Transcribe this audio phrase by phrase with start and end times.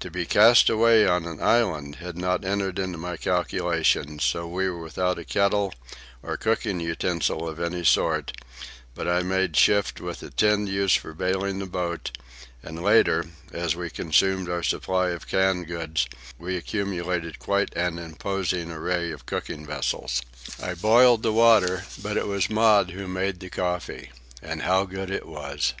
[0.00, 4.70] To be cast away on an island had not entered into my calculations, so we
[4.70, 5.74] were without a kettle
[6.22, 8.32] or cooking utensils of any sort;
[8.94, 12.16] but I made shift with the tin used for bailing the boat,
[12.62, 16.06] and later, as we consumed our supply of canned goods,
[16.38, 20.22] we accumulated quite an imposing array of cooking vessels.
[20.62, 24.12] I boiled the water, but it was Maud who made the coffee.
[24.40, 25.74] And how good it was!